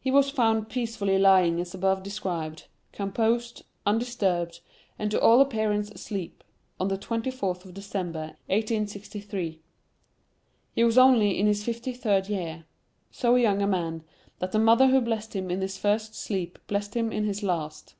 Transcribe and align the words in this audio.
He 0.00 0.10
was 0.10 0.30
found 0.30 0.70
peacefully 0.70 1.18
lying 1.18 1.60
as 1.60 1.74
above 1.74 2.02
described, 2.02 2.68
composed, 2.90 3.64
undisturbed, 3.84 4.60
and 4.98 5.10
to 5.10 5.20
all 5.20 5.42
appearance 5.42 5.90
asleep, 5.90 6.42
on 6.80 6.88
the 6.88 6.96
twenty 6.96 7.30
fourth 7.30 7.66
of 7.66 7.74
December 7.74 8.28
1863. 8.46 9.60
He 10.72 10.84
was 10.84 10.96
only 10.96 11.38
in 11.38 11.46
his 11.46 11.62
fifty 11.64 11.92
third 11.92 12.30
year; 12.30 12.64
so 13.10 13.34
young 13.34 13.60
a 13.60 13.66
man 13.66 14.04
that 14.38 14.52
the 14.52 14.58
mother 14.58 14.86
who 14.86 15.02
blessed 15.02 15.36
him 15.36 15.50
in 15.50 15.60
his 15.60 15.76
first 15.76 16.14
sleep 16.14 16.58
blessed 16.66 16.96
him 16.96 17.12
in 17.12 17.24
his 17.24 17.42
last. 17.42 17.94